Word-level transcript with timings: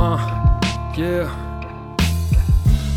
Ah, 0.00 0.20
yeah. 0.94 1.28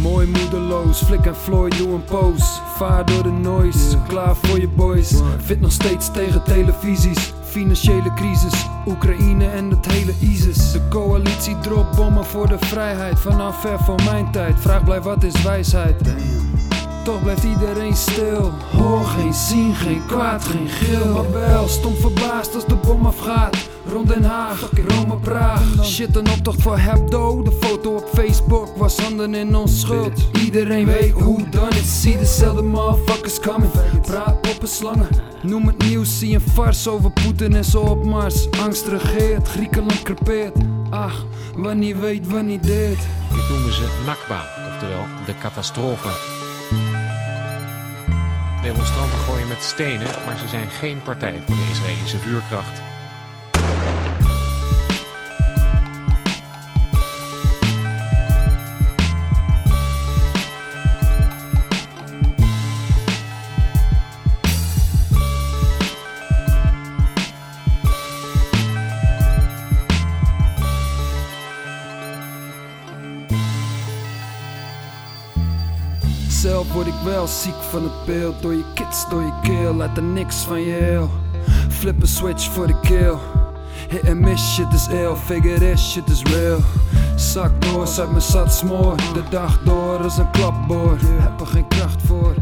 Mooi 0.00 0.26
moedeloos, 0.26 1.02
Flik 1.02 1.26
en 1.26 1.36
Floyd 1.36 1.78
doe 1.78 1.88
een 1.88 2.04
pose. 2.04 2.44
Vaar 2.76 3.06
door 3.06 3.22
de 3.22 3.30
noise, 3.30 3.98
klaar 4.06 4.36
voor 4.36 4.60
je 4.60 4.68
boys. 4.68 5.14
Fit 5.44 5.60
nog 5.60 5.72
steeds 5.72 6.10
tegen 6.10 6.42
televisies. 6.42 7.32
Financiële 7.44 8.14
crisis, 8.14 8.66
Oekraïne 8.86 9.46
en 9.48 9.70
het 9.70 9.86
hele 9.86 10.12
ISIS. 10.20 10.72
De 10.72 10.88
coalitie 10.88 11.58
dropt 11.58 11.96
bommen 11.96 12.24
voor 12.24 12.48
de 12.48 12.58
vrijheid. 12.58 13.20
Vanaf 13.20 13.60
ver 13.60 13.78
voor 13.78 14.02
mijn 14.04 14.30
tijd, 14.30 14.60
vraag 14.60 14.84
blijf 14.84 15.02
wat 15.02 15.24
is 15.24 15.42
wijsheid. 15.42 15.96
Toch 17.04 17.22
blijft 17.22 17.44
iedereen 17.44 17.96
stil. 17.96 18.52
Hoor 18.76 19.04
geen 19.04 19.34
zien, 19.34 19.74
geen 19.74 20.02
kwaad, 20.06 20.44
geen 20.44 20.68
gil. 20.68 21.12
Maar 21.12 21.32
wel 21.32 21.68
stom 21.68 21.94
verbaasd 21.94 22.54
als 22.54 22.66
de 22.66 22.74
bom 22.74 23.06
afgaat. 23.06 23.57
Rond 23.92 24.08
Den 24.08 24.24
Haag, 24.24 24.70
Rome, 24.88 25.16
Praag. 25.16 25.84
Shit, 25.84 26.16
een 26.16 26.30
optocht 26.30 26.62
voor 26.62 26.78
Hebdo. 26.78 27.42
De 27.42 27.52
foto 27.60 27.94
op 27.94 28.08
Facebook 28.14 28.76
was 28.76 28.98
handen 28.98 29.34
in 29.34 29.56
onschuld. 29.56 30.28
Iedereen 30.32 30.86
weet 30.86 31.12
hoe 31.12 31.48
dan 31.48 31.68
is. 31.68 32.00
Zie 32.00 32.18
dezelfde 32.18 32.62
motherfuckers 32.62 33.40
coming. 33.40 33.72
Praat 34.02 34.40
poppen 34.40 34.68
slangen. 34.68 35.08
Noem 35.42 35.66
het 35.66 35.78
nieuws, 35.78 36.18
zie 36.18 36.34
een 36.34 36.40
fars 36.40 36.88
over 36.88 37.10
Poetin 37.10 37.56
en 37.56 37.64
zo 37.64 37.80
op 37.80 38.04
Mars. 38.04 38.50
Angst 38.50 38.86
regeert, 38.86 39.48
Griekenland 39.48 40.02
crepeert. 40.02 40.56
Ach, 40.90 41.24
wanneer 41.56 42.00
weet, 42.00 42.26
wanneer 42.26 42.60
dit. 42.60 42.98
Dit 43.34 43.48
noemen 43.48 43.72
ze 43.72 44.02
Nakba, 44.06 44.44
oftewel 44.72 45.04
de 45.26 45.38
catastrofe. 45.38 46.08
Demonstranten 48.62 49.18
gooien 49.18 49.48
met 49.48 49.62
stenen, 49.62 50.06
maar 50.26 50.38
ze 50.38 50.48
zijn 50.48 50.68
geen 50.68 51.02
partij 51.02 51.42
voor 51.46 51.54
de 51.54 51.68
Israëlische 51.70 52.18
vuurkracht. 52.18 52.87
Zelf 76.40 76.72
word 76.72 76.86
ik 76.86 76.94
wel 77.04 77.26
ziek 77.26 77.62
van 77.70 77.82
het 77.82 78.04
beeld. 78.06 78.42
Door 78.42 78.54
je 78.54 78.64
kids, 78.74 79.08
door 79.08 79.22
je 79.22 79.32
keel, 79.42 79.74
laat 79.74 79.96
er 79.96 80.02
niks 80.02 80.36
van 80.36 80.60
je 80.60 80.72
heel. 80.72 81.10
Flip 81.68 82.02
een 82.02 82.08
switch 82.08 82.52
voor 82.52 82.66
de 82.66 82.80
kill. 82.80 83.14
Hit 83.88 84.08
and 84.08 84.20
miss, 84.20 84.54
shit 84.54 84.72
is 84.72 84.88
ill. 84.88 85.14
Figure 85.14 85.58
this, 85.58 85.90
shit 85.90 86.08
is 86.08 86.22
real. 86.22 86.58
Zak 87.16 87.62
door, 87.62 87.88
uit 87.98 88.10
mijn 88.10 88.22
zat 88.22 88.54
smoor 88.54 88.96
De 88.96 89.22
dag 89.30 89.60
door 89.64 90.02
als 90.02 90.18
een 90.18 90.30
klapboord 90.30 91.00
Heb 91.02 91.40
er 91.40 91.46
geen 91.46 91.68
kracht 91.68 92.02
voor 92.02 92.34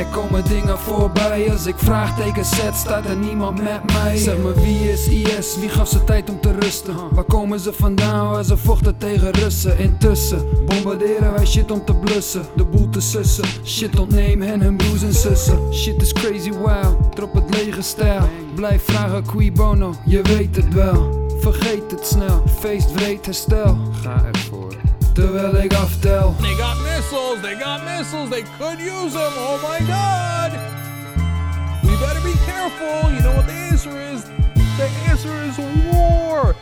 er 0.00 0.06
komen 0.06 0.44
dingen 0.44 0.78
voorbij 0.78 1.50
Als 1.50 1.66
ik 1.66 1.74
vraagtekens 1.76 2.56
zet 2.56 2.74
staat 2.74 3.06
er 3.06 3.16
niemand 3.16 3.62
met 3.62 3.92
mij. 3.92 4.16
Zeg 4.16 4.36
me 4.36 4.52
wie 4.54 4.92
is 4.92 5.08
IS, 5.08 5.56
wie 5.58 5.68
gaf 5.68 5.88
ze 5.88 6.04
tijd 6.04 6.30
om 6.30 6.40
te 6.40 6.52
rusten? 6.58 6.94
Waar 7.10 7.24
komen 7.24 7.60
ze 7.60 7.72
vandaan, 7.72 8.30
waar 8.30 8.44
ze 8.44 8.56
vochten 8.56 8.98
tegen 8.98 9.30
Russen? 9.30 9.78
Intussen 9.78 10.46
bombarderen 10.66 11.32
wij 11.32 11.46
shit 11.46 11.70
om 11.70 11.84
te 11.84 11.94
blussen. 11.94 12.42
De 12.56 12.64
boel 12.64 12.88
te 12.88 13.00
sussen, 13.00 13.44
shit 13.64 13.98
ontneem 13.98 14.40
hen 14.42 14.60
hun 14.60 14.76
broers 14.76 15.02
en 15.02 15.14
zussen. 15.14 15.74
Shit 15.74 16.02
is 16.02 16.12
crazy 16.12 16.52
wow, 16.52 17.12
drop 17.14 17.34
het 17.34 17.54
lege 17.54 17.82
stijl. 17.82 18.28
Blijf 18.54 18.82
vragen 18.84 19.22
qui 19.26 19.52
bono, 19.52 19.94
je 20.04 20.22
weet 20.22 20.56
het 20.56 20.74
wel. 20.74 21.28
Vergeet 21.40 21.90
het 21.90 22.06
snel, 22.06 22.42
feest 22.58 22.92
wreed 22.92 23.26
herstel. 23.26 23.78
Ga 24.02 24.24
ervoor. 24.32 24.74
Terwijl 25.12 25.56
ik 25.56 25.74
aftel 25.74 26.34
missiles! 27.10 27.42
They 27.42 27.54
got 27.56 27.84
missiles! 27.84 28.30
They 28.30 28.42
could 28.42 28.78
use 28.78 29.14
them! 29.14 29.32
Oh 29.36 29.58
my 29.62 29.80
god! 29.86 30.52
We 31.82 31.96
better 31.96 32.20
be 32.20 32.34
careful! 32.44 33.12
You 33.12 33.20
know 33.22 33.34
what 33.34 33.46
the 33.46 33.52
answer 33.52 34.00
is? 34.00 34.24
The 34.76 34.88
answer 35.08 35.42
is 35.42 35.58
war! 35.58 36.54